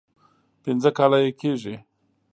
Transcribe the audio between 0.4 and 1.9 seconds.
پنځه کاله یې کېږي.